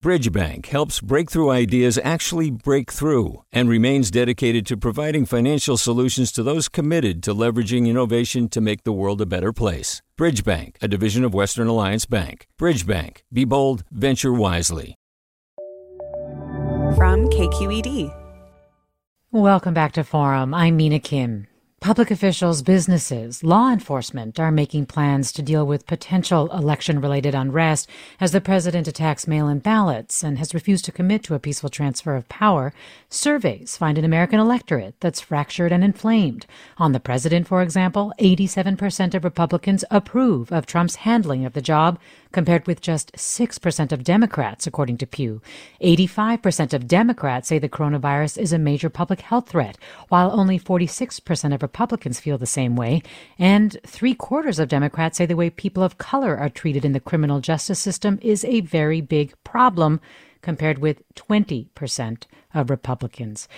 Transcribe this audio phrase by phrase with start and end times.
[0.00, 6.44] Bridgebank helps breakthrough ideas actually break through and remains dedicated to providing financial solutions to
[6.44, 10.00] those committed to leveraging innovation to make the world a better place.
[10.16, 12.46] Bridgebank, a division of Western Alliance Bank.
[12.60, 14.94] Bridgebank, be bold, venture wisely.
[16.94, 18.14] From KQED.
[19.32, 20.54] Welcome back to Forum.
[20.54, 21.48] I'm Mina Kim.
[21.80, 27.88] Public officials, businesses, law enforcement are making plans to deal with potential election related unrest
[28.20, 31.70] as the president attacks mail in ballots and has refused to commit to a peaceful
[31.70, 32.74] transfer of power.
[33.08, 36.46] Surveys find an American electorate that's fractured and inflamed.
[36.78, 42.00] On the president, for example, 87% of Republicans approve of Trump's handling of the job,
[42.32, 45.40] compared with just 6% of Democrats, according to Pew.
[45.82, 49.78] 85% of Democrats say the coronavirus is a major public health threat,
[50.08, 53.02] while only 46% of Republicans feel the same way.
[53.38, 57.00] And three quarters of Democrats say the way people of color are treated in the
[57.00, 60.00] criminal justice system is a very big problem
[60.42, 62.24] compared with 20%
[62.54, 63.48] of Republicans.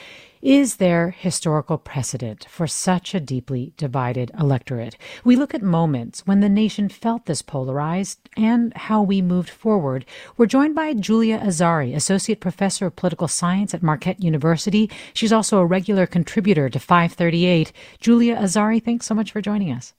[0.43, 4.97] Is there historical precedent for such a deeply divided electorate?
[5.23, 10.07] We look at moments when the nation felt this polarized and how we moved forward.
[10.37, 14.91] We're joined by Julia Azari, Associate Professor of Political Science at Marquette University.
[15.13, 17.73] She's also a regular contributor to 538.
[18.01, 19.93] Julia Azari, thanks so much for joining us.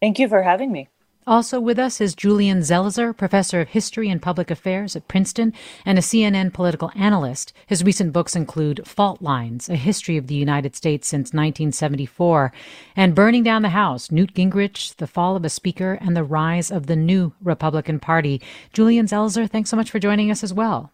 [0.00, 0.88] Thank you for having me.
[1.28, 5.52] Also with us is Julian Zelizer, professor of history and public affairs at Princeton
[5.84, 7.52] and a CNN political analyst.
[7.66, 12.52] His recent books include Fault Lines, A History of the United States Since 1974,
[12.94, 16.70] and Burning Down the House, Newt Gingrich, The Fall of a Speaker, and the Rise
[16.70, 18.40] of the New Republican Party.
[18.72, 20.92] Julian Zelizer, thanks so much for joining us as well.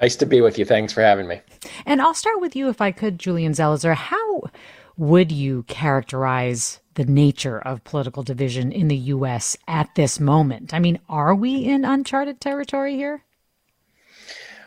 [0.00, 0.64] Nice to be with you.
[0.64, 1.40] Thanks for having me.
[1.86, 3.96] And I'll start with you, if I could, Julian Zelizer.
[3.96, 4.42] How
[4.96, 9.56] would you characterize the nature of political division in the U.S.
[9.66, 10.72] at this moment?
[10.72, 13.24] I mean, are we in uncharted territory here?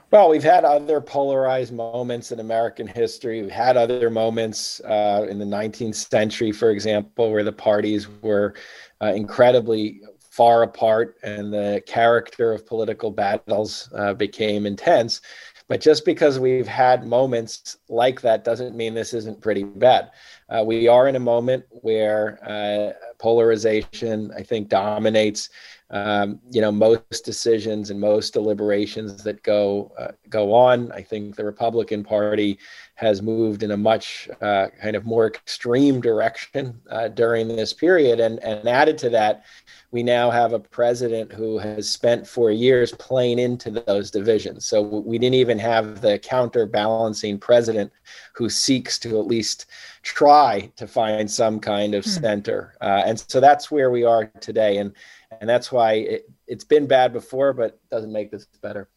[0.10, 3.42] Well, we've had other polarized moments in American history.
[3.42, 8.54] We've had other moments uh, in the 19th century, for example, where the parties were
[9.02, 10.02] uh, incredibly
[10.38, 15.20] far apart and the character of political battles uh, became intense.
[15.68, 20.12] But just because we've had moments like that doesn't mean this isn't pretty bad.
[20.50, 25.50] Uh, we are in a moment where uh, polarization, I think, dominates.
[25.90, 30.92] Um, you know, most decisions and most deliberations that go uh, go on.
[30.92, 32.60] I think the Republican Party
[32.96, 38.20] has moved in a much uh, kind of more extreme direction uh, during this period,
[38.20, 39.46] and and added to that,
[39.92, 44.66] we now have a president who has spent four years playing into those divisions.
[44.66, 47.94] So we didn't even have the counterbalancing president
[48.36, 49.68] who seeks to at least
[50.04, 52.12] try to find some kind of hmm.
[52.12, 52.76] center.
[52.82, 54.78] Uh, and so that's where we are today.
[54.78, 54.94] And,
[55.40, 58.90] and that's why it, it's been bad before, but doesn't make this better.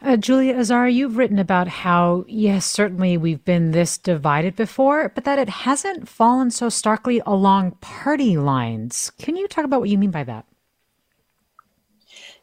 [0.00, 5.24] Uh, Julia Azari, you've written about how, yes, certainly we've been this divided before, but
[5.24, 9.10] that it hasn't fallen so starkly along party lines.
[9.18, 10.46] Can you talk about what you mean by that?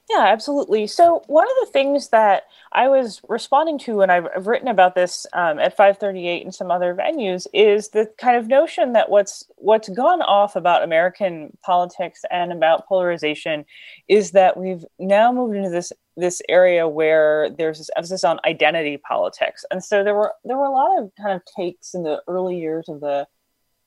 [0.09, 0.85] Yeah, absolutely.
[0.87, 5.25] So one of the things that I was responding to, and I've, written about this
[5.33, 9.89] um, at 538 and some other venues, is the kind of notion that what's what's
[9.89, 13.65] gone off about American politics and about polarization
[14.07, 18.97] is that we've now moved into this this area where there's this emphasis on identity
[18.97, 22.21] politics, and so there were there were a lot of kind of takes in the
[22.27, 23.27] early years of the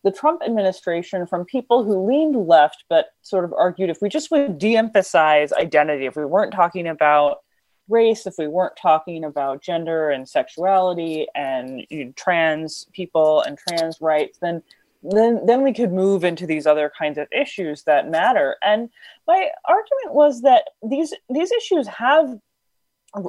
[0.05, 4.31] the Trump administration from people who leaned left but sort of argued if we just
[4.31, 7.39] would de emphasize identity, if we weren't talking about
[7.89, 13.59] race, if we weren't talking about gender and sexuality and you know, trans people and
[13.59, 14.63] trans rights, then
[15.03, 18.57] then then we could move into these other kinds of issues that matter.
[18.63, 18.91] And
[19.27, 22.39] my argument was that these these issues have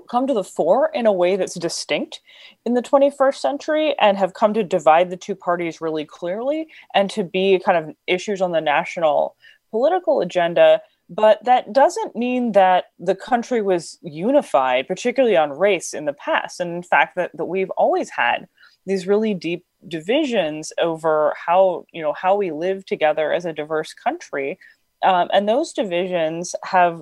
[0.09, 2.19] come to the fore in a way that's distinct
[2.65, 7.09] in the 21st century and have come to divide the two parties really clearly and
[7.09, 9.35] to be kind of issues on the national
[9.71, 16.05] political agenda but that doesn't mean that the country was unified particularly on race in
[16.05, 16.59] the past.
[16.59, 18.47] And in fact that, that we've always had
[18.85, 23.93] these really deep divisions over how you know how we live together as a diverse
[23.93, 24.59] country.
[25.03, 27.01] Um, and those divisions have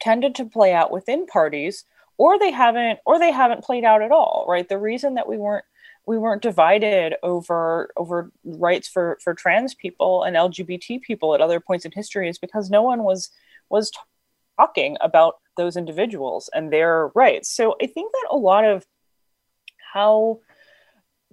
[0.00, 1.84] tended to play out within parties
[2.18, 4.68] or they haven't or they haven't played out at all right?
[4.68, 5.64] The reason that we weren't
[6.06, 11.60] we weren't divided over over rights for for trans people and lgbt people at other
[11.60, 13.30] points in history is because no one was
[13.70, 13.90] was
[14.58, 17.50] talking about those individuals and their rights.
[17.50, 18.86] So i think that a lot of
[19.92, 20.40] how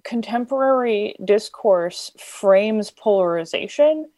[0.04, 4.08] contemporary discourse frames polarization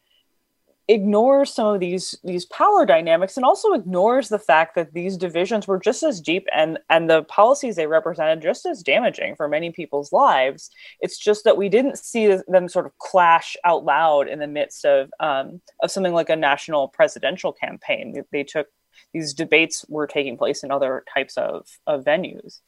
[0.89, 5.69] ignores some of these these power dynamics and also ignores the fact that these divisions
[5.69, 9.71] were just as deep and and the policies they represented just as damaging for many
[9.71, 10.71] people's lives.
[11.01, 14.85] It's just that we didn't see them sort of clash out loud in the midst
[14.85, 18.13] of um, of something like a national presidential campaign.
[18.13, 18.67] They, they took
[19.15, 22.61] these debates were taking place in other types of, of venues.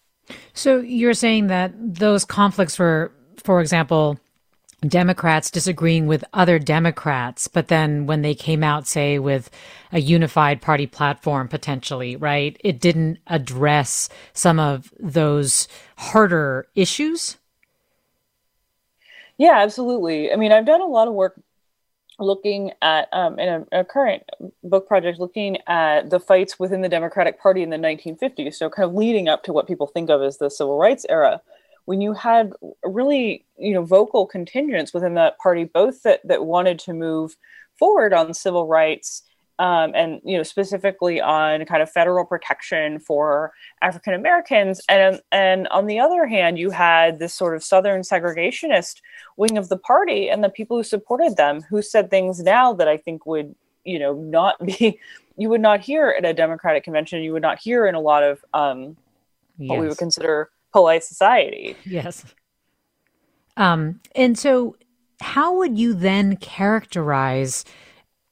[0.52, 3.12] So you're saying that those conflicts were
[3.42, 4.18] for example
[4.88, 9.50] Democrats disagreeing with other Democrats, but then when they came out, say, with
[9.92, 17.38] a unified party platform potentially, right, it didn't address some of those harder issues?
[19.38, 20.32] Yeah, absolutely.
[20.32, 21.40] I mean, I've done a lot of work
[22.20, 24.22] looking at, um, in a, a current
[24.62, 28.54] book project, looking at the fights within the Democratic Party in the 1950s.
[28.54, 31.40] So, kind of leading up to what people think of as the civil rights era
[31.84, 32.52] when you had
[32.84, 37.36] really you know vocal contingents within that party both that that wanted to move
[37.78, 39.22] forward on civil rights
[39.58, 43.52] um, and you know specifically on kind of federal protection for
[43.82, 49.00] African Americans, and and on the other hand, you had this sort of Southern segregationist
[49.36, 52.88] wing of the party, and the people who supported them, who said things now that
[52.88, 53.54] I think would
[53.84, 54.98] you know not be
[55.36, 58.24] you would not hear at a Democratic convention, you would not hear in a lot
[58.24, 58.96] of um,
[59.58, 59.70] yes.
[59.70, 61.76] what we would consider polite society.
[61.86, 62.24] Yes.
[63.56, 64.76] Um, and so,
[65.20, 67.64] how would you then characterize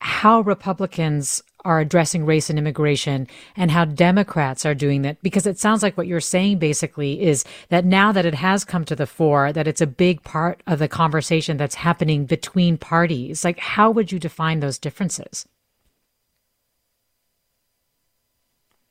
[0.01, 5.23] how Republicans are addressing race and immigration and how Democrats are doing that?
[5.23, 8.85] Because it sounds like what you're saying basically is that now that it has come
[8.87, 13.45] to the fore, that it's a big part of the conversation that's happening between parties.
[13.45, 15.47] Like, how would you define those differences?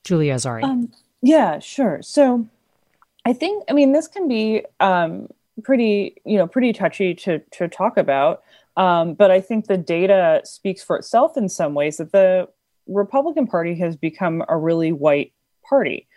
[0.05, 0.63] Julia Azari.
[0.63, 2.01] Um, yeah, sure.
[2.01, 2.47] So,
[3.25, 5.27] I think, I mean, this can be um,
[5.63, 8.41] pretty, you know, pretty touchy to to talk about.
[8.77, 12.47] Um, but I think the data speaks for itself in some ways that the
[12.87, 15.33] Republican Party has become a really white
[15.67, 16.07] party,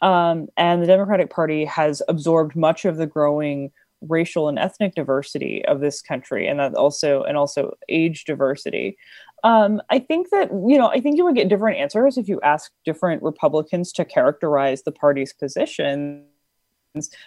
[0.00, 5.64] um, and the Democratic Party has absorbed much of the growing racial and ethnic diversity
[5.66, 8.96] of this country, and that also and also age diversity.
[9.42, 12.40] Um, I think that you know, I think you would get different answers if you
[12.42, 16.24] ask different Republicans to characterize the party's position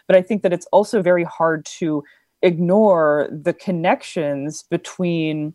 [0.08, 2.04] but I think that it's also very hard to
[2.42, 5.54] ignore the connections between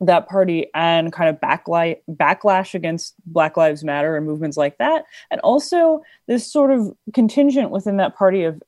[0.00, 5.04] that party and kind of backlight backlash against Black Lives Matter and movements like that,
[5.30, 8.60] and also this sort of contingent within that party of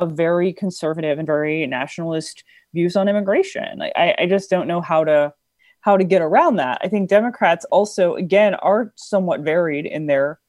[0.00, 3.82] of very conservative and very nationalist views on immigration.
[3.82, 5.32] I, I just don't know how to
[5.80, 6.80] how to get around that.
[6.82, 10.40] I think Democrats also, again, are somewhat varied in their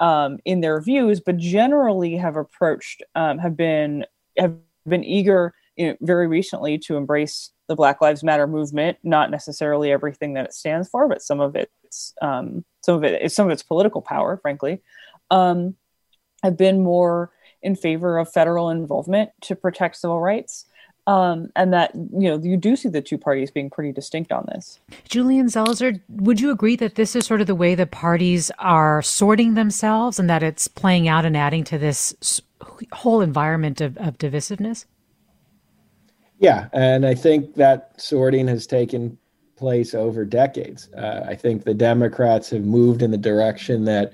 [0.00, 4.04] um, in their views, but generally have approached um, have been
[4.36, 4.56] have
[4.88, 8.98] been eager you know, very recently to embrace the Black Lives Matter movement.
[9.04, 13.30] Not necessarily everything that it stands for, but some of its um, some of it
[13.30, 14.82] some of its political power, frankly,
[15.30, 15.76] um,
[16.42, 17.30] have been more
[17.62, 20.64] in favor of federal involvement to protect civil rights
[21.10, 24.46] um, and that you know you do see the two parties being pretty distinct on
[24.52, 24.78] this.
[25.08, 29.02] Julian Zelizer, would you agree that this is sort of the way the parties are
[29.02, 32.40] sorting themselves, and that it's playing out and adding to this
[32.92, 34.84] whole environment of, of divisiveness?
[36.38, 39.18] Yeah, and I think that sorting has taken
[39.56, 40.90] place over decades.
[40.94, 44.12] Uh, I think the Democrats have moved in the direction that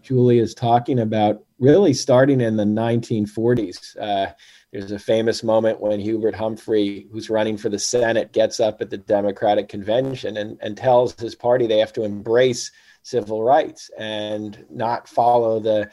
[0.00, 3.96] Julie is talking about, really starting in the 1940s.
[4.00, 4.32] Uh,
[4.72, 8.90] there's a famous moment when Hubert Humphrey, who's running for the Senate, gets up at
[8.90, 12.70] the Democratic convention and, and tells his party they have to embrace
[13.02, 15.90] civil rights and not follow the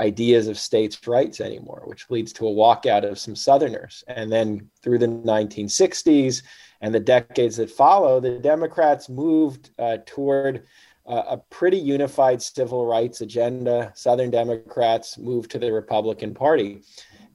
[0.00, 4.04] ideas of states' rights anymore, which leads to a walkout of some Southerners.
[4.08, 6.42] And then through the 1960s
[6.80, 10.64] and the decades that follow, the Democrats moved uh, toward
[11.06, 13.92] uh, a pretty unified civil rights agenda.
[13.94, 16.82] Southern Democrats moved to the Republican Party.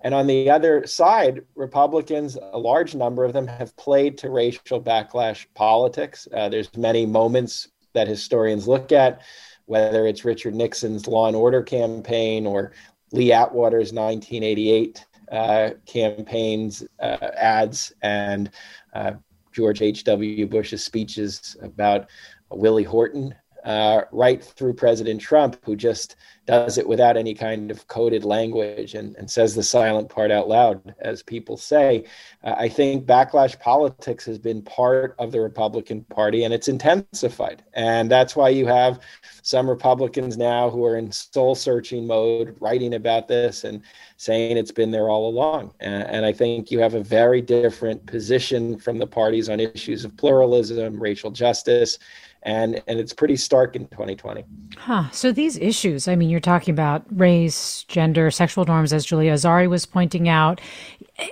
[0.04, 4.82] And on the other side, Republicans, a large number of them, have played to racial
[4.82, 6.28] backlash politics.
[6.34, 9.22] Uh, there's many moments that historians look at,
[9.66, 12.74] whether it's Richard Nixon's Law and Order campaign or
[13.12, 18.50] Lee Atwater's 1988 uh, campaigns, uh, ads, and
[18.94, 19.14] uh,
[19.52, 20.48] George H.W.
[20.48, 22.10] Bush's speeches about
[22.50, 26.16] Willie Horton uh, right through President Trump, who just
[26.48, 30.48] does it without any kind of coded language and, and says the silent part out
[30.48, 32.04] loud, as people say.
[32.44, 37.64] Uh, I think backlash politics has been part of the Republican Party and it's intensified.
[37.74, 39.00] And that's why you have
[39.44, 43.82] some Republicans now who are in soul searching mode writing about this and
[44.18, 45.74] saying it's been there all along.
[45.80, 50.06] And, and I think you have a very different position from the parties on issues
[50.06, 52.00] of pluralism, racial justice
[52.44, 54.44] and and it's pretty stark in 2020.
[54.78, 55.10] Huh.
[55.12, 59.70] So these issues, I mean, you're talking about race, gender, sexual norms, as Julia Azari
[59.70, 60.60] was pointing out,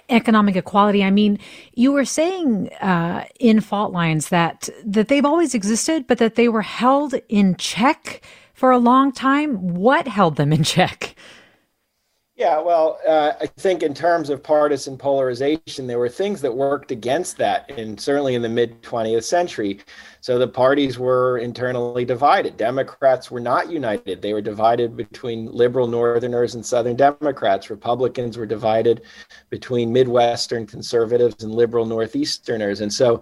[0.09, 1.03] economic equality.
[1.03, 1.39] I mean,
[1.73, 6.49] you were saying uh, in fault lines that that they've always existed, but that they
[6.49, 8.21] were held in check
[8.53, 9.75] for a long time.
[9.75, 11.15] What held them in check?
[12.39, 16.89] Yeah, well, uh, I think in terms of partisan polarization, there were things that worked
[16.89, 19.81] against that, and certainly in the mid 20th century.
[20.22, 22.55] So the parties were internally divided.
[22.55, 27.69] Democrats were not united; they were divided between liberal Northerners and Southern Democrats.
[27.69, 29.01] Republicans were divided
[29.50, 33.19] between Midwestern conservatives and liberal Northeasterners, and so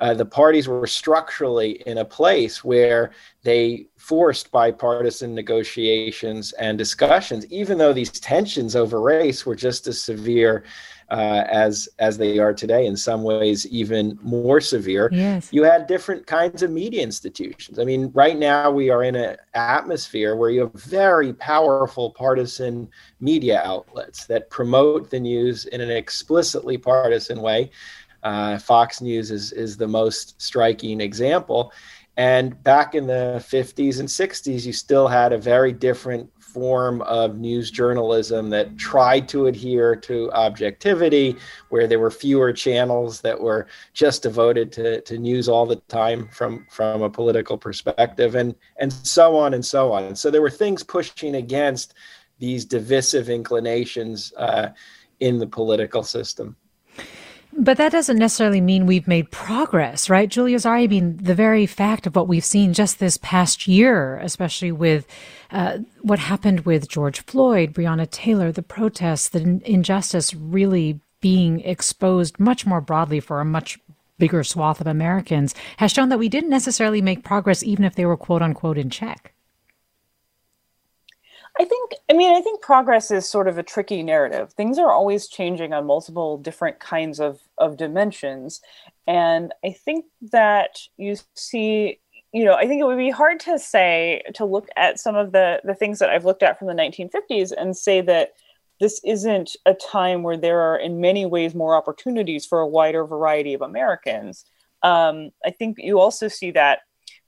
[0.00, 3.12] uh, the parties were structurally in a place where
[3.44, 10.00] they forced bipartisan negotiations and discussions, even though these tensions over race were just as
[10.00, 10.62] severe
[11.10, 12.86] uh, as as they are today.
[12.86, 15.08] In some ways, even more severe.
[15.12, 15.48] Yes.
[15.52, 17.80] You had different kinds of media institutions.
[17.80, 22.88] I mean, right now we are in an atmosphere where you have very powerful partisan
[23.18, 27.70] media outlets that promote the news in an explicitly partisan way.
[28.22, 31.72] Uh, Fox News is is the most striking example.
[32.16, 37.36] And back in the 50s and 60s, you still had a very different form of
[37.36, 41.36] news journalism that tried to adhere to objectivity,
[41.68, 46.26] where there were fewer channels that were just devoted to, to news all the time
[46.28, 50.04] from, from a political perspective, and, and so on and so on.
[50.04, 51.92] And so there were things pushing against
[52.38, 54.68] these divisive inclinations uh,
[55.20, 56.56] in the political system.
[57.58, 60.28] But that doesn't necessarily mean we've made progress, right?
[60.28, 64.18] Julia Azari, I mean, the very fact of what we've seen just this past year,
[64.18, 65.06] especially with
[65.50, 72.38] uh, what happened with George Floyd, Breonna Taylor, the protests, the injustice really being exposed
[72.38, 73.78] much more broadly for a much
[74.18, 78.04] bigger swath of Americans, has shown that we didn't necessarily make progress, even if they
[78.04, 79.32] were quote unquote in check.
[81.58, 84.52] I think, I mean, I think progress is sort of a tricky narrative.
[84.52, 88.60] Things are always changing on multiple different kinds of, of dimensions.
[89.06, 92.00] And I think that you see,
[92.32, 95.32] you know, I think it would be hard to say, to look at some of
[95.32, 98.34] the, the things that I've looked at from the 1950s and say that
[98.78, 103.06] this isn't a time where there are, in many ways, more opportunities for a wider
[103.06, 104.44] variety of Americans.
[104.82, 106.80] Um, I think you also see that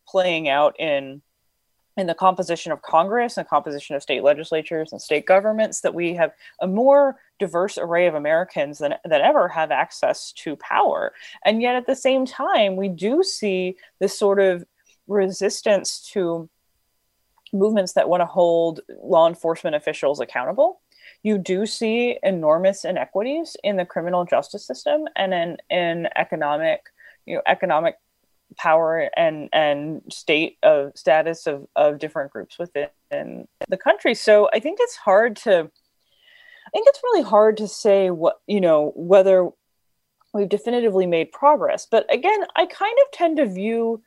[0.06, 1.22] playing out in
[1.98, 6.14] in the composition of Congress and composition of state legislatures and state governments that we
[6.14, 11.12] have a more diverse array of Americans than, than ever have access to power.
[11.44, 14.64] And yet at the same time, we do see this sort of
[15.06, 16.48] resistance to
[17.52, 20.80] movements that want to hold law enforcement officials accountable.
[21.22, 26.82] You do see enormous inequities in the criminal justice system and in, in economic,
[27.26, 27.96] you know, economic
[28.56, 34.14] power and and state of status of of different groups within the country.
[34.14, 38.60] So i think it's hard to i think it's really hard to say what you
[38.60, 39.48] know whether
[40.34, 41.86] we've definitively made progress.
[41.90, 44.02] But again i kind of tend to view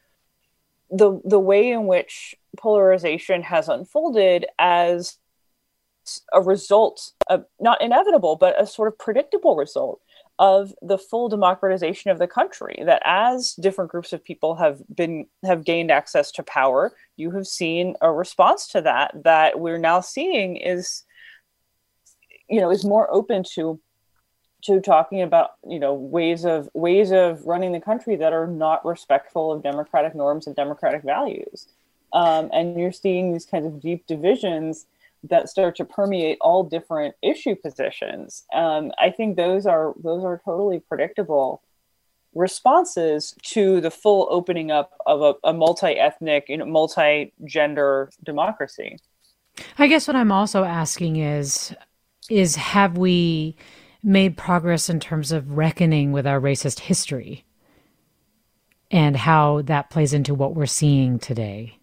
[0.89, 5.17] the the way in which polarization has unfolded as
[6.33, 10.01] a result of not inevitable but a sort of predictable result
[10.41, 15.27] of the full democratization of the country that as different groups of people have been
[15.45, 20.01] have gained access to power you have seen a response to that that we're now
[20.01, 21.03] seeing is
[22.49, 23.79] you know is more open to
[24.63, 28.85] to talking about you know ways of ways of running the country that are not
[28.85, 31.67] respectful of democratic norms and democratic values.
[32.13, 34.85] Um, and you're seeing these kinds of deep divisions
[35.23, 38.43] that start to permeate all different issue positions.
[38.53, 41.61] Um, I think those are those are totally predictable
[42.33, 48.97] responses to the full opening up of a, a multi-ethnic, you know, multi-gender democracy.
[49.77, 51.75] I guess what I'm also asking is
[52.29, 53.55] is have we
[54.03, 57.45] made progress in terms of reckoning with our racist history
[58.89, 61.77] and how that plays into what we're seeing today?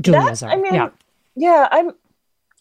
[0.00, 0.88] Julia I mean, yeah.
[1.36, 1.92] yeah, I'm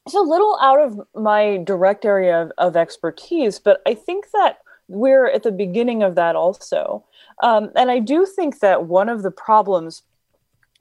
[0.05, 4.59] it's a little out of my direct area of, of, expertise, but I think that
[4.87, 7.05] we're at the beginning of that also.
[7.43, 10.03] Um, and I do think that one of the problems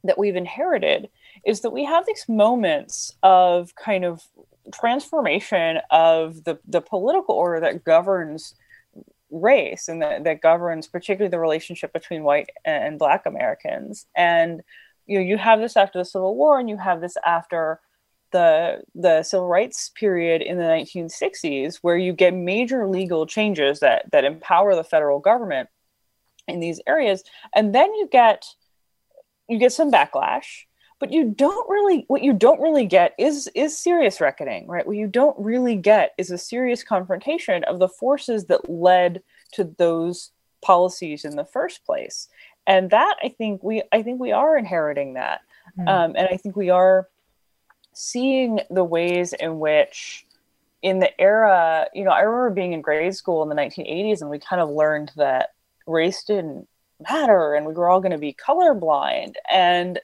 [0.05, 1.11] that we've inherited
[1.45, 4.23] is that we have these moments of kind of
[4.73, 8.55] transformation of the, the political order that governs
[9.31, 14.07] race and that, that governs particularly the relationship between white and black Americans.
[14.17, 14.63] And
[15.11, 17.81] you know, you have this after the Civil War and you have this after
[18.31, 24.05] the the civil rights period in the 1960s where you get major legal changes that
[24.13, 25.69] that empower the federal government
[26.47, 27.25] in these areas.
[27.57, 28.47] And then you get
[29.49, 30.65] you get some backlash
[31.01, 34.87] but you don't really what you don't really get is is serious reckoning right?
[34.87, 39.23] What you don't really get is a serious confrontation of the forces that led
[39.55, 40.31] to those
[40.63, 42.29] policies in the first place
[42.67, 45.41] and that i think we i think we are inheriting that
[45.79, 45.89] mm.
[45.89, 47.09] um, and i think we are
[47.93, 50.27] seeing the ways in which
[50.83, 54.31] in the era you know i remember being in grade school in the 1980s and
[54.31, 55.51] we kind of learned that
[55.87, 56.67] race didn't
[57.09, 60.01] matter and we were all going to be colorblind and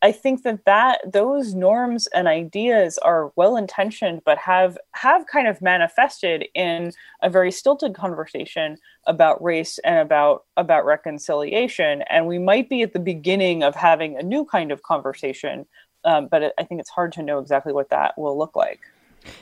[0.00, 5.48] I think that that those norms and ideas are well intentioned, but have have kind
[5.48, 8.76] of manifested in a very stilted conversation
[9.06, 12.02] about race and about about reconciliation.
[12.10, 15.66] And we might be at the beginning of having a new kind of conversation,
[16.04, 18.80] um, but it, I think it's hard to know exactly what that will look like.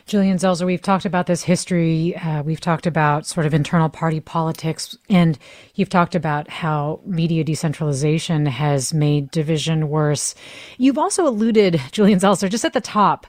[0.07, 2.16] Julian Zelizer, we've talked about this history.
[2.16, 5.38] Uh, we've talked about sort of internal party politics, and
[5.75, 10.35] you've talked about how media decentralization has made division worse.
[10.78, 13.26] You've also alluded, Julian Zelizer, just at the top,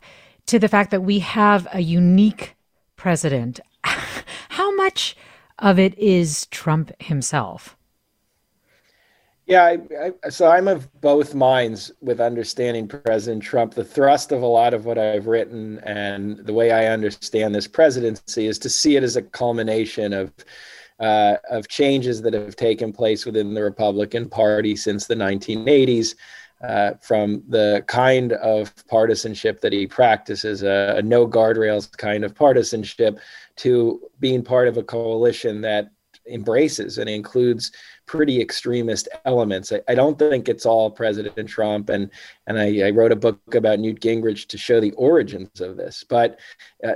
[0.47, 2.55] to the fact that we have a unique
[2.95, 3.59] president.
[3.83, 5.15] how much
[5.59, 7.76] of it is Trump himself?
[9.47, 13.73] Yeah, I, I, so I'm of both minds with understanding President Trump.
[13.73, 17.65] The thrust of a lot of what I've written and the way I understand this
[17.65, 20.33] presidency is to see it as a culmination of
[20.99, 26.15] uh, of changes that have taken place within the Republican Party since the 1980s.
[26.63, 32.33] Uh, from the kind of partisanship that he practices, a, a no guardrails kind of
[32.33, 33.19] partisanship,
[33.55, 35.91] to being part of a coalition that
[36.29, 37.71] embraces and includes
[38.05, 39.71] pretty extremist elements.
[39.71, 42.09] I, I, don't think it's all President Trump, and
[42.47, 46.03] and I, I, wrote a book about Newt Gingrich to show the origins of this.
[46.07, 46.39] But
[46.83, 46.93] uh,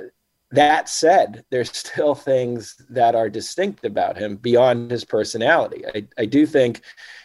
[0.52, 5.84] that said, there's still things that are distinct about him beyond his personality.
[5.94, 6.82] I, I do think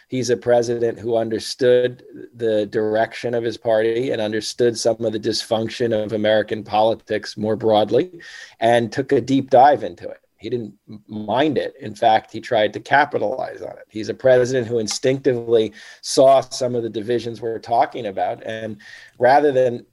[0.07, 5.19] he's a president who understood the direction of his party and understood some of the
[5.19, 8.21] dysfunction of American politics more broadly
[8.59, 10.21] and took a deep dive into it.
[10.37, 10.75] He didn't
[11.07, 11.75] mind it.
[11.79, 13.85] In fact, he tried to capitalize on it.
[13.89, 18.43] He's a president who instinctively saw some of the divisions we're talking about.
[18.45, 18.77] And
[19.17, 19.85] rather than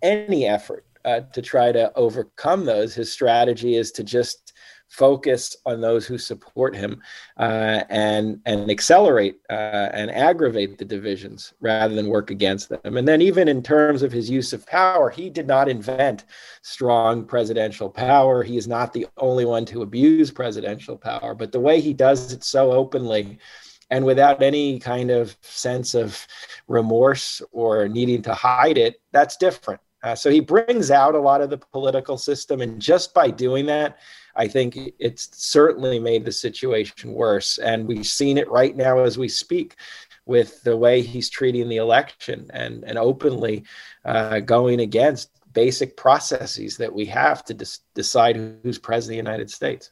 [0.00, 4.51] any effort uh, to try to overcome those, his strategy is to just
[4.92, 7.00] focus on those who support him
[7.38, 12.98] uh, and and accelerate uh, and aggravate the divisions rather than work against them.
[12.98, 16.26] And then even in terms of his use of power, he did not invent
[16.60, 18.42] strong presidential power.
[18.42, 22.32] He is not the only one to abuse presidential power, but the way he does
[22.34, 23.38] it so openly
[23.90, 26.26] and without any kind of sense of
[26.68, 29.80] remorse or needing to hide it, that's different.
[30.02, 33.66] Uh, so he brings out a lot of the political system, and just by doing
[33.66, 33.98] that,
[34.36, 37.58] I think it's certainly made the situation worse.
[37.58, 39.76] And we've seen it right now as we speak
[40.24, 43.64] with the way he's treating the election and, and openly
[44.04, 47.54] uh, going against basic processes that we have to
[47.94, 49.90] decide who's president of the United States.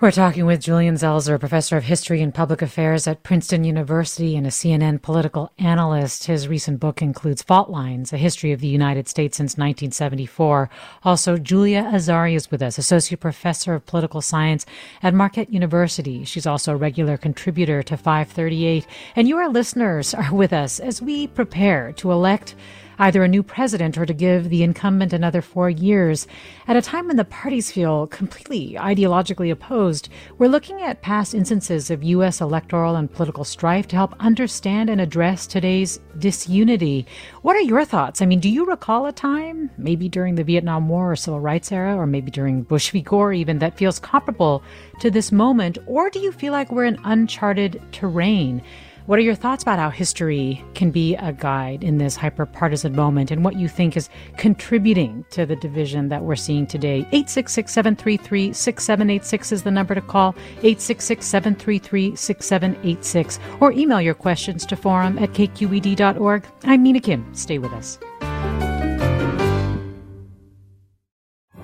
[0.00, 4.46] We're talking with Julian Zelizer, professor of history and public affairs at Princeton University and
[4.46, 6.28] a CNN political analyst.
[6.28, 10.70] His recent book includes Fault Lines, a history of the United States since 1974.
[11.02, 14.64] Also, Julia Azari is with us, associate professor of political science
[15.02, 16.24] at Marquette University.
[16.24, 18.86] She's also a regular contributor to 538.
[19.16, 22.54] And your listeners are with us as we prepare to elect
[22.98, 26.26] either a new president or to give the incumbent another four years.
[26.66, 30.08] At a time when the parties feel completely ideologically opposed,
[30.38, 32.40] we're looking at past instances of U.S.
[32.40, 37.06] electoral and political strife to help understand and address today's disunity.
[37.42, 38.20] What are your thoughts?
[38.20, 41.70] I mean, do you recall a time, maybe during the Vietnam War or Civil Rights
[41.70, 43.00] era, or maybe during Bush v.
[43.00, 44.62] Gore even, that feels comparable
[45.00, 45.78] to this moment?
[45.86, 48.62] Or do you feel like we're in uncharted terrain?
[49.08, 52.94] What are your thoughts about how history can be a guide in this hyper partisan
[52.94, 56.98] moment and what you think is contributing to the division that we're seeing today?
[57.12, 64.66] 866 733 6786 is the number to call, 866 733 6786, or email your questions
[64.66, 66.46] to forum at kqed.org.
[66.64, 67.34] I'm Mina Kim.
[67.34, 67.98] Stay with us.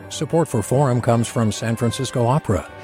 [0.08, 2.66] Support for Forum comes from San Francisco Opera.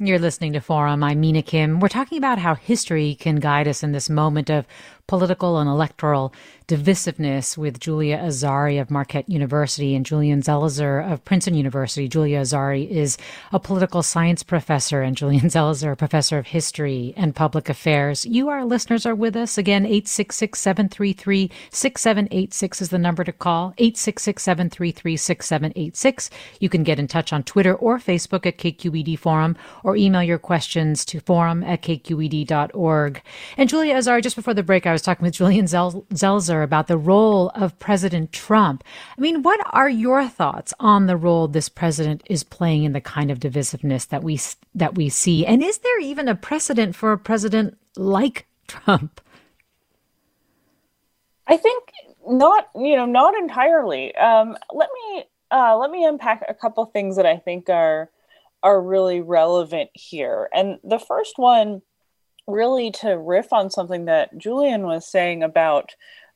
[0.00, 1.02] You're listening to Forum.
[1.02, 1.80] I'm Mina Kim.
[1.80, 4.64] We're talking about how history can guide us in this moment of
[5.08, 6.32] political and electoral
[6.68, 12.08] divisiveness with Julia Azari of Marquette University and Julian Zelizer of Princeton University.
[12.08, 13.16] Julia Azari is
[13.50, 18.26] a political science professor and Julian Zelizer, a professor of history and public affairs.
[18.26, 19.56] You, our listeners, are with us.
[19.56, 23.72] Again, 866-733-6786 is the number to call.
[23.78, 26.28] 866-733-6786.
[26.60, 30.38] You can get in touch on Twitter or Facebook at KQED Forum or email your
[30.38, 33.22] questions to forum at kqed.org.
[33.56, 36.98] And Julia Azari, just before the break, I was talking with Julian Zelizer about the
[36.98, 38.82] role of President Trump.
[39.16, 43.00] I mean, what are your thoughts on the role this president is playing in the
[43.00, 44.40] kind of divisiveness that we
[44.74, 45.46] that we see?
[45.46, 49.20] And is there even a precedent for a president like Trump?
[51.46, 51.92] I think
[52.26, 52.68] not.
[52.74, 54.12] You know, not entirely.
[54.16, 58.10] Um, let me uh, let me unpack a couple things that I think are
[58.64, 60.48] are really relevant here.
[60.52, 61.82] And the first one
[62.48, 65.94] really to riff on something that Julian was saying about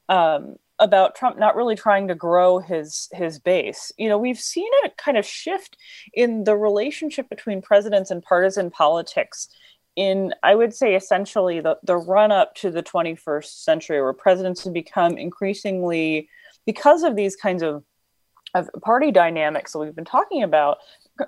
[0.09, 3.91] um, about Trump not really trying to grow his his base.
[3.99, 5.77] You know, we've seen a kind of shift
[6.13, 9.49] in the relationship between presidents and partisan politics
[9.97, 14.65] in I would say essentially the, the run up to the 21st century where presidents
[14.65, 16.29] have become increasingly
[16.67, 17.85] because of these kinds of
[18.55, 20.79] of party dynamics that we've been talking about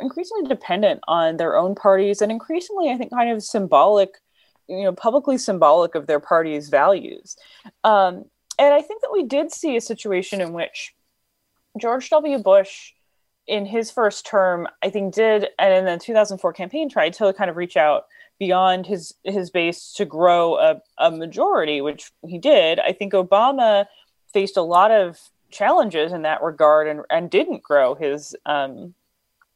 [0.01, 4.14] increasingly dependent on their own parties and increasingly I think kind of symbolic
[4.68, 7.37] you know publicly symbolic of their party's values.
[7.83, 8.24] Um,
[8.59, 10.94] and i think that we did see a situation in which
[11.81, 12.38] george w.
[12.38, 12.92] Bush
[13.46, 17.50] in his first term i think did and in the 2004 campaign tried to kind
[17.50, 18.07] of reach out
[18.38, 22.81] beyond his his base to grow a, a majority which he did.
[22.81, 23.87] I think obama
[24.33, 25.18] faced a lot of
[25.50, 28.94] challenges in that regard and, and didn't grow his um,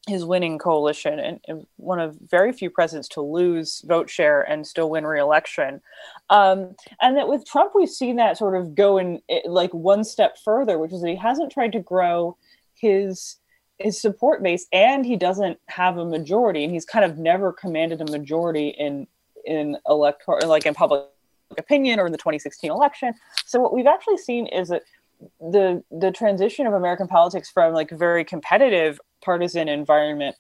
[0.09, 4.67] his winning coalition and, and, one of very few presidents to lose vote share and
[4.67, 5.81] still win re-election.
[6.31, 10.37] Um, and that with trump we've seen that sort of go in like one step
[10.45, 12.37] further which is that he hasn't tried to grow
[12.75, 13.37] his
[13.79, 18.01] his support base and he doesn't have a majority and he's kind of never commanded
[18.01, 19.07] a majority in
[19.45, 21.05] in electoral like in public
[21.57, 23.15] opinion or in the 2016 election.
[23.47, 24.83] So what we've actually seen is that
[25.41, 30.37] the the transition of American politics from like very competitive partisan environment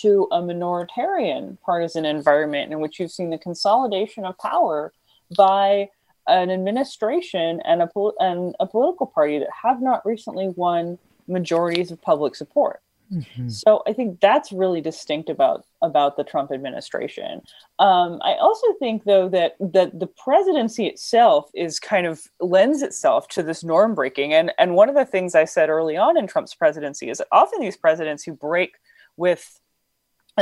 [0.00, 4.92] to a minoritarian partisan environment in which you've seen the consolidation of power
[5.36, 5.88] by
[6.28, 7.88] an administration and a,
[8.20, 12.80] and a political party that have not recently won majorities of public support.
[13.12, 13.48] Mm-hmm.
[13.48, 17.42] So I think that's really distinct about about the Trump administration.
[17.78, 23.28] Um, I also think, though, that that the presidency itself is kind of lends itself
[23.28, 24.32] to this norm breaking.
[24.32, 27.28] And and one of the things I said early on in Trump's presidency is that
[27.30, 28.76] often these presidents who break
[29.16, 29.60] with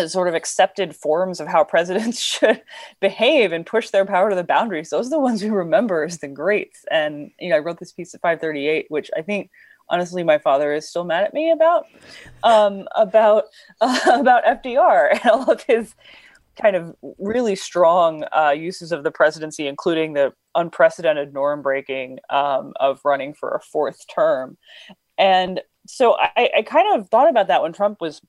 [0.07, 2.63] sort of accepted forms of how presidents should
[3.01, 4.91] behave and push their power to the boundaries.
[4.91, 6.85] Those are the ones we remember as the greats.
[6.91, 9.51] And you know, I wrote this piece at 538, which I think
[9.91, 11.87] honestly my father is still mad at me about
[12.43, 13.45] um, about
[13.81, 15.95] uh, about FDR and all of his
[16.61, 22.73] kind of really strong uh, uses of the presidency, including the unprecedented norm breaking um,
[22.79, 24.59] of running for a fourth term.
[25.17, 28.21] And so I, I kind of thought about that when Trump was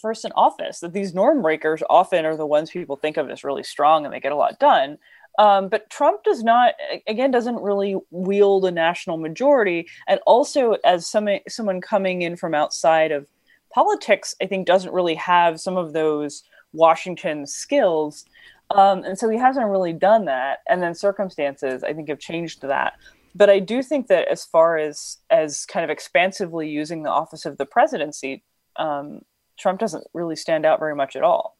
[0.00, 3.42] first in office that these norm breakers often are the ones people think of as
[3.42, 4.96] really strong and they get a lot done
[5.40, 6.74] um, but Trump does not,
[7.06, 9.88] again, doesn't really wield a national majority.
[10.06, 13.26] And also, as some, someone coming in from outside of
[13.72, 16.42] politics, I think doesn't really have some of those
[16.74, 18.26] Washington skills.
[18.68, 20.58] Um, and so he hasn't really done that.
[20.68, 22.98] And then circumstances, I think, have changed that.
[23.34, 27.46] But I do think that as far as as kind of expansively using the office
[27.46, 28.44] of the presidency,
[28.76, 29.22] um,
[29.58, 31.56] Trump doesn't really stand out very much at all.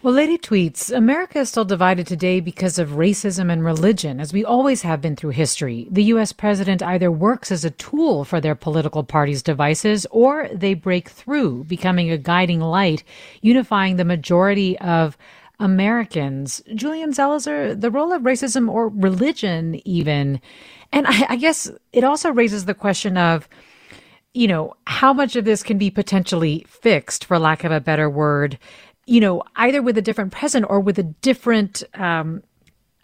[0.00, 4.44] Well, Lady tweets America is still divided today because of racism and religion, as we
[4.44, 5.88] always have been through history.
[5.90, 6.32] The U.S.
[6.32, 11.64] president either works as a tool for their political party's devices or they break through,
[11.64, 13.02] becoming a guiding light,
[13.40, 15.18] unifying the majority of
[15.58, 16.62] Americans.
[16.76, 20.40] Julian Zelizer, the role of racism or religion, even.
[20.92, 23.48] And I, I guess it also raises the question of,
[24.32, 28.08] you know, how much of this can be potentially fixed, for lack of a better
[28.08, 28.58] word,
[29.08, 32.42] you know, either with a different president or with a different um,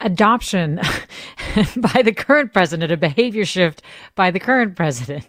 [0.01, 0.77] adoption
[1.77, 3.83] by the current president, a behavior shift
[4.15, 5.27] by the current president?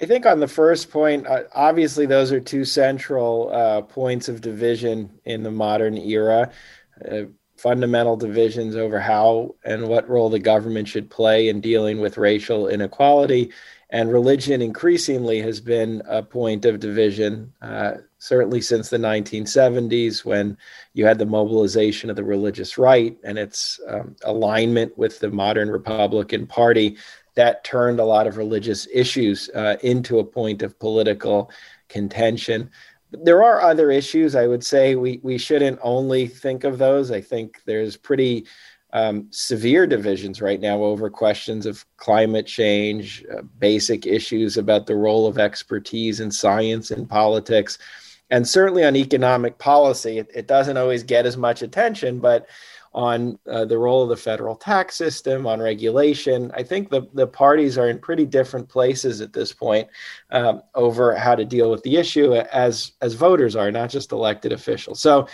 [0.00, 4.40] I think on the first point, uh, obviously those are two central uh, points of
[4.40, 6.52] division in the modern era.
[7.10, 7.22] Uh,
[7.56, 12.68] fundamental divisions over how and what role the government should play in dealing with racial
[12.68, 13.50] inequality.
[13.90, 20.56] And religion increasingly has been a point of division, uh, certainly since the 1970s, when
[20.94, 25.70] you had the mobilization of the religious right and its um, alignment with the modern
[25.70, 26.96] Republican Party
[27.38, 31.52] that turned a lot of religious issues uh, into a point of political
[31.88, 32.68] contention.
[33.12, 34.34] There are other issues.
[34.34, 37.12] I would say we we shouldn't only think of those.
[37.12, 38.44] I think there's pretty
[38.92, 44.96] um, severe divisions right now over questions of climate change, uh, basic issues about the
[44.96, 47.78] role of expertise in science and politics,
[48.30, 50.18] and certainly on economic policy.
[50.18, 52.46] It, it doesn't always get as much attention, but
[52.94, 56.50] on uh, the role of the federal tax system, on regulation.
[56.54, 59.88] I think the, the parties are in pretty different places at this point
[60.30, 64.52] um, over how to deal with the issue as, as voters are, not just elected
[64.52, 65.00] officials.
[65.00, 65.28] So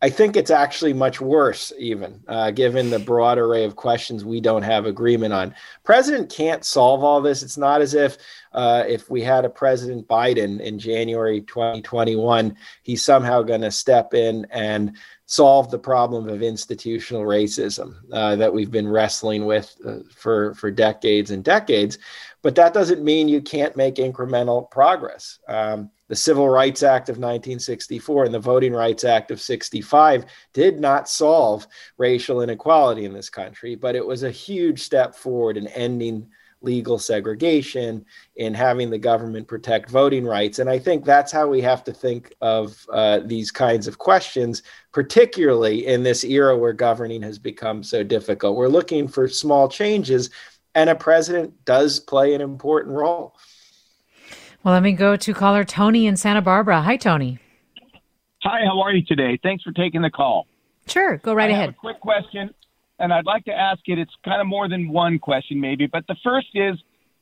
[0.00, 4.40] I think it's actually much worse, even uh, given the broad array of questions we
[4.40, 5.52] don't have agreement on.
[5.82, 7.42] President can't solve all this.
[7.42, 8.16] It's not as if
[8.52, 14.14] uh, if we had a President Biden in January 2021, he's somehow going to step
[14.14, 19.98] in and solve the problem of institutional racism uh, that we've been wrestling with uh,
[20.14, 21.98] for for decades and decades.
[22.42, 25.40] But that doesn't mean you can't make incremental progress.
[25.48, 30.80] Um, the Civil Rights Act of 1964 and the Voting Rights Act of 65 did
[30.80, 31.66] not solve
[31.98, 36.28] racial inequality in this country, but it was a huge step forward in ending
[36.60, 38.04] legal segregation,
[38.36, 40.58] in having the government protect voting rights.
[40.58, 44.62] And I think that's how we have to think of uh, these kinds of questions,
[44.92, 48.56] particularly in this era where governing has become so difficult.
[48.56, 50.30] We're looking for small changes,
[50.74, 53.36] and a president does play an important role.
[54.62, 56.82] Well, let me go to caller Tony in Santa Barbara.
[56.82, 57.38] Hi, Tony.
[58.42, 59.38] Hi, how are you today?
[59.42, 60.46] Thanks for taking the call.
[60.86, 61.68] Sure, go right I ahead.
[61.70, 62.50] a quick question
[62.98, 63.98] and I'd like to ask it.
[63.98, 66.76] It's kind of more than one question, maybe, but the first is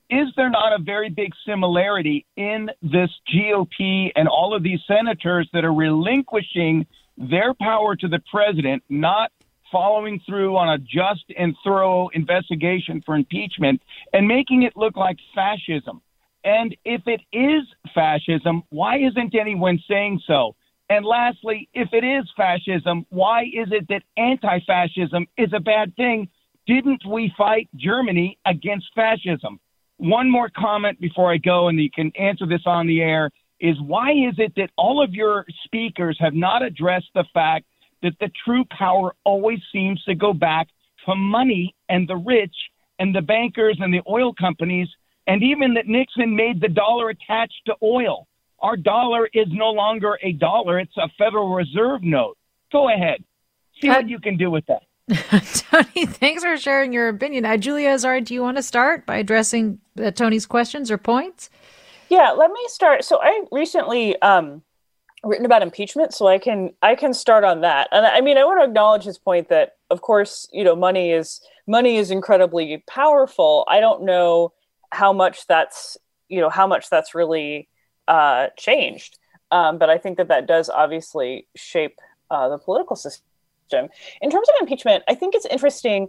[0.09, 5.49] Is there not a very big similarity in this GOP and all of these senators
[5.53, 6.87] that are relinquishing
[7.19, 9.33] their power to the president, not
[9.73, 15.17] following through on a just and thorough investigation for impeachment, and making it look like
[15.35, 16.01] fascism?
[16.47, 20.55] And if it is fascism, why isn't anyone saying so?
[20.89, 25.95] And lastly, if it is fascism, why is it that anti fascism is a bad
[25.97, 26.29] thing?
[26.69, 29.59] Didn't we fight Germany against fascism?
[29.97, 33.77] One more comment before I go, and you can answer this on the air is
[33.81, 37.65] why is it that all of your speakers have not addressed the fact
[38.03, 40.69] that the true power always seems to go back
[41.07, 42.55] to money and the rich
[43.01, 44.89] and the bankers and the oil companies,
[45.27, 48.27] and even that Nixon made the dollar attached to oil?
[48.61, 52.37] Our dollar is no longer a dollar, it's a Federal Reserve note.
[52.73, 53.23] Go ahead.
[53.81, 54.83] See what you can do with that.
[55.71, 57.45] Tony, thanks for sharing your opinion.
[57.45, 61.49] Uh, Julia Azar, do you want to start by addressing uh, Tony's questions or points?
[62.09, 63.05] Yeah, let me start.
[63.05, 64.63] So I recently um,
[65.23, 67.89] written about impeachment, so I can I can start on that.
[67.93, 71.13] And I mean, I want to acknowledge his point that, of course, you know, money
[71.13, 73.65] is money is incredibly powerful.
[73.69, 74.53] I don't know
[74.93, 75.97] how much that's
[76.29, 77.69] you know how much that's really
[78.09, 79.19] uh, changed.
[79.51, 81.99] Um, but I think that that does obviously shape
[82.31, 83.89] uh, the political system.
[84.21, 86.09] In terms of impeachment, I think it's interesting,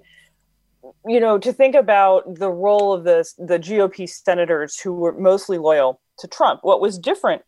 [1.05, 5.57] you know, to think about the role of the the GOP senators who were mostly
[5.57, 6.61] loyal to Trump.
[6.63, 7.43] What was different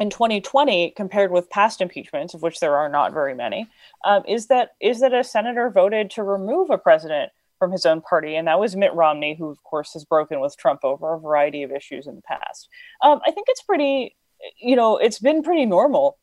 [0.00, 3.68] in 2020 compared with past impeachments, of which there are not very many,
[4.04, 7.30] um, is that is that a senator voted to remove a president
[7.62, 10.56] from his own party, and that was Mitt Romney, who, of course, has broken with
[10.56, 12.68] Trump over a variety of issues in the past.
[13.04, 14.16] Um, I think it's pretty,
[14.60, 16.18] you know, it's been pretty normal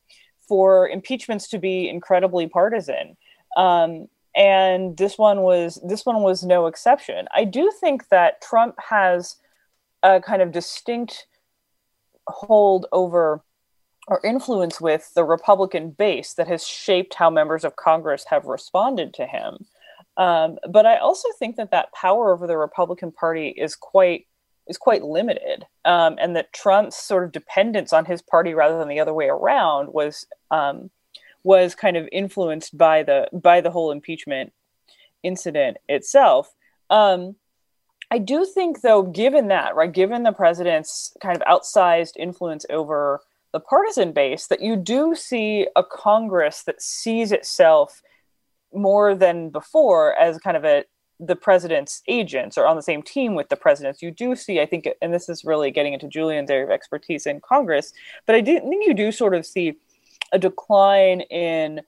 [0.49, 3.15] for impeachments to be incredibly partisan.
[3.55, 7.29] Um, and this one was this one was no exception.
[7.33, 9.37] I do think that Trump has
[10.03, 11.25] a kind of distinct
[12.27, 13.45] hold over
[14.09, 19.13] or influence with the Republican base that has shaped how members of Congress have responded
[19.13, 19.67] to him.
[20.19, 24.27] Um, but I also think that that power over the Republican Party is quite
[24.67, 28.89] is quite limited, um, and that Trump's sort of dependence on his party rather than
[28.89, 30.91] the other way around was um,
[31.43, 34.51] was kind of influenced by the by the whole impeachment
[35.23, 36.53] incident itself.
[36.89, 37.35] Um,
[38.11, 43.21] I do think, though, given that right, given the president's kind of outsized influence over
[43.53, 48.01] the partisan base that you do see a Congress that sees itself
[48.73, 50.85] more than before as kind of a
[51.19, 54.01] the president's agents or on the same team with the presidents.
[54.01, 57.25] You do see, I think, and this is really getting into Julian's area of expertise
[57.25, 57.91] in Congress,
[58.25, 59.75] but I do think you do sort of see
[60.31, 61.81] a decline in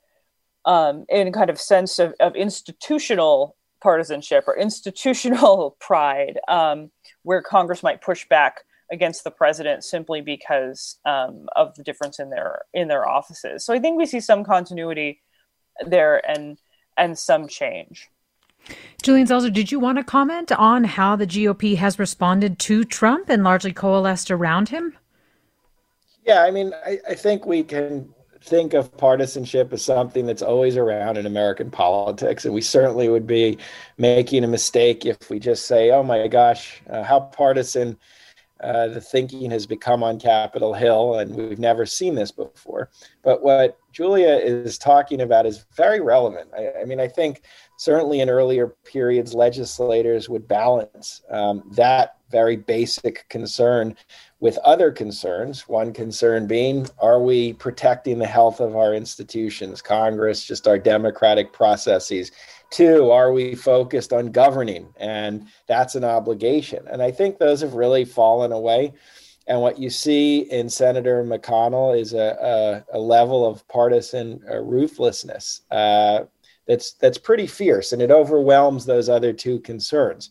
[0.64, 6.90] um, in kind of sense of, of institutional partisanship or institutional pride, um,
[7.22, 8.60] where Congress might push back
[8.92, 13.64] against the president simply because um, of the difference in their in their offices.
[13.64, 15.22] So I think we see some continuity
[15.86, 16.58] there and
[16.96, 18.10] and some change.
[19.02, 23.28] Julian Zelizer, did you want to comment on how the GOP has responded to Trump
[23.28, 24.96] and largely coalesced around him?
[26.24, 28.08] Yeah, I mean, I, I think we can
[28.44, 32.44] think of partisanship as something that's always around in American politics.
[32.44, 33.58] And we certainly would be
[33.98, 37.98] making a mistake if we just say, oh my gosh, uh, how partisan
[38.62, 42.90] uh, the thinking has become on Capitol Hill, and we've never seen this before.
[43.22, 46.50] But what Julia is talking about is very relevant.
[46.56, 47.42] I, I mean, I think
[47.76, 53.96] certainly in earlier periods, legislators would balance um, that very basic concern
[54.40, 55.68] with other concerns.
[55.68, 61.52] One concern being, are we protecting the health of our institutions, Congress, just our democratic
[61.52, 62.32] processes?
[62.72, 64.88] Two, are we focused on governing?
[64.96, 66.84] And that's an obligation.
[66.90, 68.94] And I think those have really fallen away.
[69.46, 74.58] And what you see in Senator McConnell is a, a, a level of partisan uh,
[74.58, 76.24] ruthlessness uh,
[76.66, 80.30] that's that's pretty fierce, and it overwhelms those other two concerns.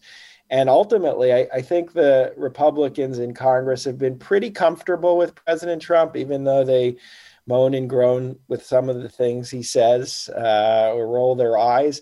[0.49, 5.81] And ultimately, I, I, think the Republicans in Congress have been pretty comfortable with President
[5.81, 6.97] Trump, even though they
[7.47, 12.01] moan and groan with some of the things he says uh, or roll their eyes.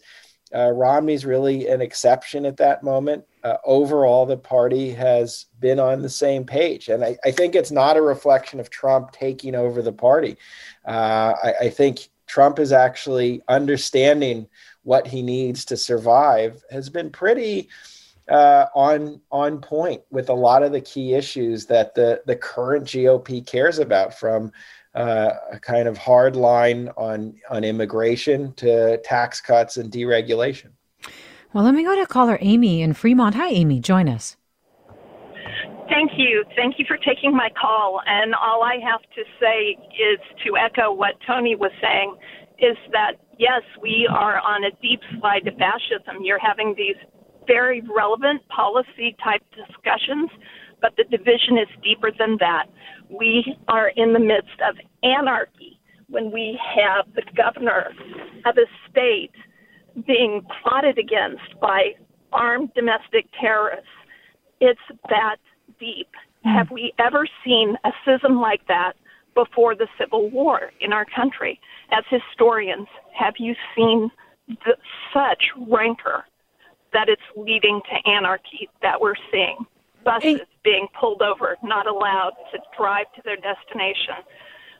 [0.53, 3.23] Uh, Romney's really an exception at that moment.
[3.43, 6.89] Uh, overall, the party has been on the same page.
[6.89, 10.37] And I, I, think it's not a reflection of Trump taking over the party.
[10.85, 14.47] Uh, I, I, think Trump is actually understanding
[14.83, 17.69] what he needs to survive, has been pretty.
[18.27, 22.85] Uh, on on point with a lot of the key issues that the the current
[22.85, 24.51] GOP cares about, from
[24.99, 30.71] uh, a kind of hard line on on immigration to tax cuts and deregulation.
[31.53, 33.35] Well, let me go to caller Amy in Fremont.
[33.35, 33.79] Hi, Amy.
[33.79, 34.35] Join us.
[35.87, 36.43] Thank you.
[36.55, 38.01] Thank you for taking my call.
[38.05, 42.15] And all I have to say is to echo what Tony was saying
[42.59, 46.21] is that yes, we are on a deep slide to fascism.
[46.21, 46.97] You're having these
[47.47, 50.29] very relevant policy type discussions,
[50.81, 52.67] but the division is deeper than that
[53.09, 57.91] we are in the midst of anarchy when we have the governor
[58.45, 59.31] of a state
[60.07, 61.93] being plotted against by
[62.31, 63.87] armed domestic terrorists.
[64.59, 65.37] It's that
[65.79, 66.09] deep.
[66.45, 66.55] Mm.
[66.55, 68.93] Have we ever seen a schism like that
[69.35, 71.59] before the Civil War in our country?
[71.91, 74.09] As historians, have you seen
[74.47, 74.75] the,
[75.13, 76.23] such rancor
[76.93, 79.65] that it's leading to anarchy that we're seeing?
[80.03, 84.15] buses being pulled over, not allowed to drive to their destination.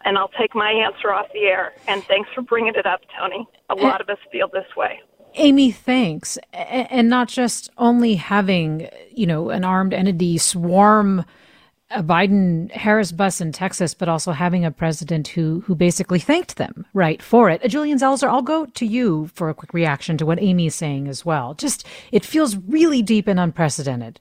[0.05, 1.73] And I'll take my answer off the air.
[1.87, 3.47] And thanks for bringing it up, Tony.
[3.69, 5.01] A eh, lot of us feel this way.
[5.35, 6.37] Amy, thanks.
[6.53, 11.25] And not just only having, you know, an armed entity swarm
[11.91, 16.57] a Biden Harris bus in Texas, but also having a president who who basically thanked
[16.57, 17.67] them, right, for it.
[17.67, 21.25] Julian Zelizer, I'll go to you for a quick reaction to what Amy's saying as
[21.25, 21.55] well.
[21.55, 24.19] Just it feels really deep and unprecedented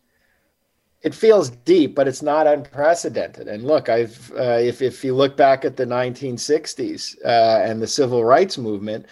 [1.03, 3.47] it feels deep, but it's not unprecedented.
[3.47, 7.87] And look, I've uh, if if you look back at the 1960s uh, and the
[7.87, 9.07] civil rights movement,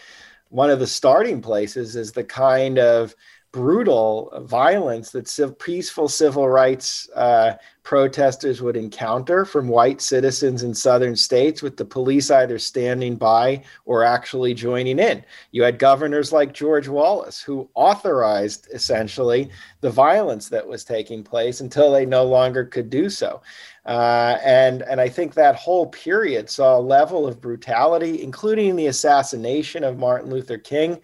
[0.49, 3.15] one of the starting places is the kind of
[3.57, 10.75] brutal violence that civ- peaceful civil rights uh, protesters would encounter from white citizens in
[10.75, 15.25] southern states, with the police either standing by or actually joining in.
[15.53, 19.49] You had governors like George Wallace who authorized essentially
[19.81, 23.41] the violence that was taking place until they no longer could do so.
[23.87, 28.89] Uh, and and I think that whole period saw a level of brutality, including the
[28.89, 30.95] assassination of Martin Luther King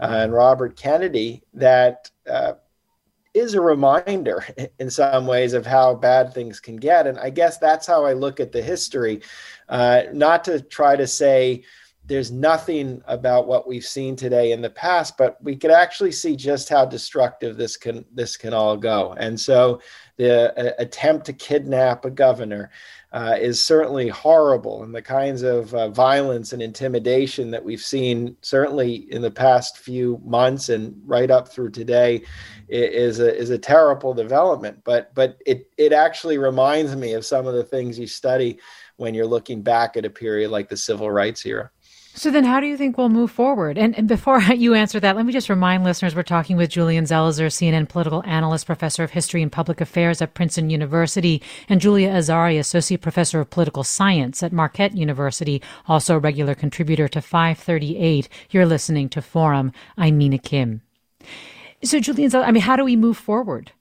[0.00, 2.54] uh, and Robert Kennedy, that uh,
[3.34, 4.44] is a reminder
[4.78, 7.06] in some ways of how bad things can get.
[7.06, 9.20] And I guess that's how I look at the history,
[9.68, 11.64] uh, not to try to say
[12.10, 16.34] there's nothing about what we've seen today in the past, but we could actually see
[16.34, 19.12] just how destructive this can this can all go.
[19.12, 19.80] And so
[20.16, 22.72] the uh, attempt to kidnap a governor
[23.12, 28.36] uh, is certainly horrible, and the kinds of uh, violence and intimidation that we've seen
[28.42, 32.22] certainly in the past few months and right up through today
[32.68, 34.80] is a is a terrible development.
[34.82, 38.58] But but it it actually reminds me of some of the things you study
[38.96, 41.70] when you're looking back at a period like the civil rights era.
[42.12, 43.78] So then, how do you think we'll move forward?
[43.78, 47.04] And, and, before you answer that, let me just remind listeners we're talking with Julian
[47.04, 52.10] Zelizer, CNN political analyst, professor of history and public affairs at Princeton University, and Julia
[52.10, 58.28] Azari, associate professor of political science at Marquette University, also a regular contributor to 538.
[58.50, 59.72] You're listening to Forum.
[59.96, 60.82] I'm Mina Kim.
[61.84, 63.72] So, Julian, I mean, how do we move forward?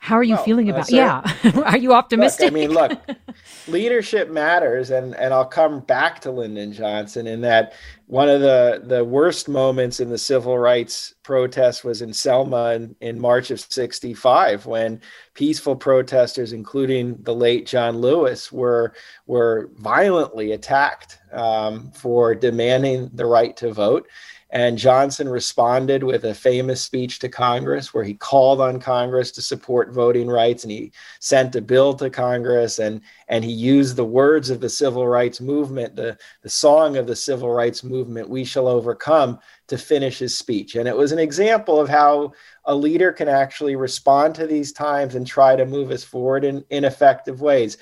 [0.00, 0.92] How are you well, feeling about?
[0.92, 1.34] Uh, yeah,
[1.64, 2.52] are you optimistic?
[2.52, 3.00] Look, I mean, look,
[3.68, 7.74] leadership matters, and and I'll come back to Lyndon Johnson in that
[8.06, 12.96] one of the the worst moments in the civil rights protest was in Selma in,
[13.00, 15.00] in March of '65 when
[15.34, 18.94] peaceful protesters, including the late John Lewis, were
[19.26, 24.08] were violently attacked um, for demanding the right to vote.
[24.50, 29.42] And Johnson responded with a famous speech to Congress where he called on Congress to
[29.42, 30.90] support voting rights and he
[31.20, 35.42] sent a bill to Congress and, and he used the words of the civil rights
[35.42, 40.38] movement, the, the song of the civil rights movement, We Shall Overcome, to finish his
[40.38, 40.76] speech.
[40.76, 42.32] And it was an example of how
[42.64, 46.64] a leader can actually respond to these times and try to move us forward in,
[46.70, 47.76] in effective ways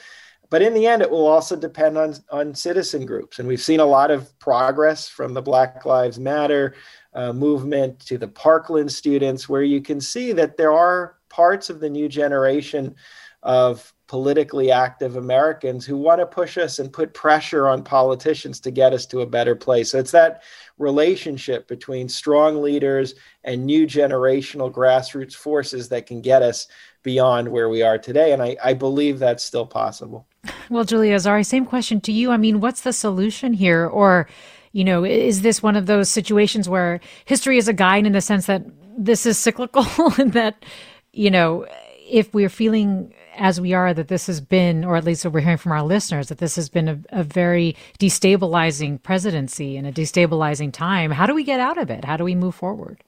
[0.50, 3.38] but in the end, it will also depend on, on citizen groups.
[3.38, 6.74] And we've seen a lot of progress from the Black Lives Matter
[7.14, 11.80] uh, movement to the Parkland students, where you can see that there are parts of
[11.80, 12.94] the new generation
[13.42, 18.70] of politically active Americans who want to push us and put pressure on politicians to
[18.70, 19.90] get us to a better place.
[19.90, 20.42] So it's that
[20.78, 26.68] relationship between strong leaders and new generational grassroots forces that can get us
[27.02, 28.32] beyond where we are today.
[28.32, 30.26] And I, I believe that's still possible.
[30.70, 32.30] Well, Julia Azari, same question to you.
[32.30, 33.86] I mean, what's the solution here?
[33.86, 34.28] Or,
[34.72, 38.20] you know, is this one of those situations where history is a guide in the
[38.20, 38.62] sense that
[38.98, 39.86] this is cyclical
[40.18, 40.64] and that,
[41.12, 41.66] you know,
[42.08, 45.40] if we're feeling as we are that this has been, or at least what we're
[45.40, 49.92] hearing from our listeners, that this has been a, a, very destabilizing presidency and a
[49.92, 52.04] destabilizing time, how do we get out of it?
[52.04, 53.02] How do we move forward?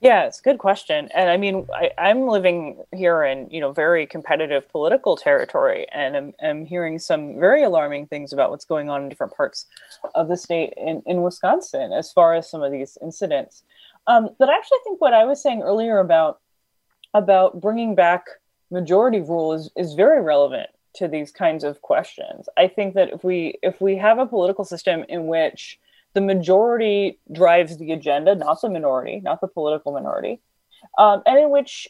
[0.00, 1.10] Yeah, it's a good question.
[1.14, 6.16] And I mean, I, am living here in, you know, very competitive political territory and
[6.16, 9.66] I'm, I'm, hearing some very alarming things about what's going on in different parts
[10.14, 13.62] of the state in, in Wisconsin as far as some of these incidents.
[14.06, 16.40] Um, but I actually think what I was saying earlier about
[17.12, 18.24] about bringing back
[18.70, 22.48] majority rule is, is very relevant to these kinds of questions.
[22.56, 25.78] I think that if we if we have a political system in which
[26.14, 30.40] the majority drives the agenda, not the minority, not the political minority,
[30.98, 31.88] um, and in which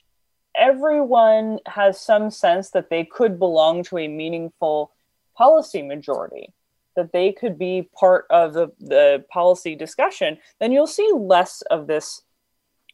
[0.57, 4.93] everyone has some sense that they could belong to a meaningful
[5.37, 6.53] policy majority,
[6.97, 11.87] that they could be part of the, the policy discussion, then you'll see less of
[11.87, 12.23] this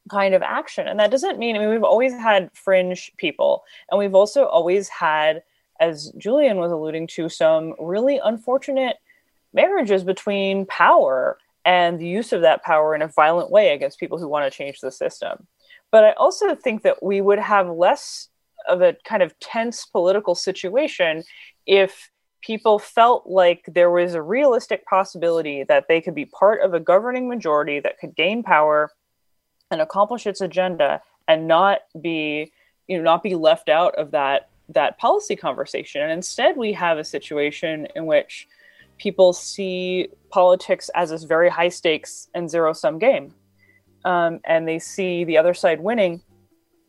[0.09, 0.87] kind of action.
[0.87, 4.89] And that doesn't mean, I mean, we've always had fringe people, and we've also always
[4.89, 5.43] had,
[5.81, 8.99] as Julian was alluding to, some really unfortunate
[9.57, 14.19] marriages between power and the use of that power in a violent way against people
[14.19, 15.49] who want to change the system.
[15.91, 18.29] But I also think that we would have less
[18.69, 21.25] of a kind of tense political situation
[21.67, 22.11] if
[22.43, 26.81] people felt like there was a realistic possibility that they could be part of a
[26.81, 28.91] governing majority that could gain power
[29.71, 32.53] and accomplish its agenda and not be
[32.87, 36.99] you know not be left out of that that policy conversation and instead we have
[36.99, 38.47] a situation in which
[38.99, 43.35] people see politics as this very high stakes and zero sum game.
[44.05, 46.23] Um, and they see the other side winning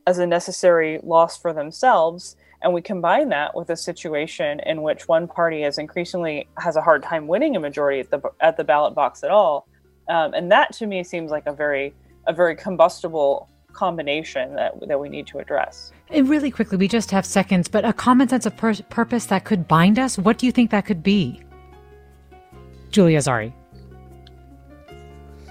[0.05, 2.35] as a necessary loss for themselves.
[2.61, 6.81] And we combine that with a situation in which one party is increasingly has a
[6.81, 9.67] hard time winning a majority at the at the ballot box at all.
[10.09, 11.93] Um, and that to me seems like a very
[12.27, 15.91] a very combustible combination that that we need to address.
[16.09, 19.43] And really quickly, we just have seconds, but a common sense of pur- purpose that
[19.43, 20.17] could bind us.
[20.17, 21.41] What do you think that could be?
[22.91, 23.53] Julia Azari.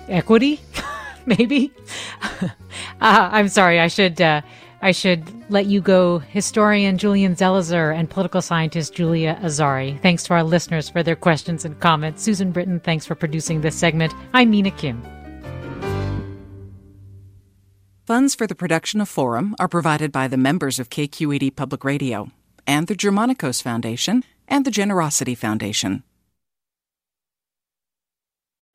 [0.09, 0.61] Equity,
[1.26, 1.72] maybe.
[2.41, 2.49] uh,
[3.01, 3.80] I'm sorry.
[3.80, 4.43] I should uh,
[4.82, 10.01] I should let you go, historian Julian Zelizer and political scientist Julia Azari.
[10.03, 12.22] Thanks to our listeners for their questions and comments.
[12.22, 14.12] Susan Britton, thanks for producing this segment.
[14.34, 15.03] I'm Mina Kim.
[18.07, 22.30] Funds for the production of Forum are provided by the members of KQED Public Radio
[22.64, 26.05] and the Germanacos Foundation and the Generosity Foundation.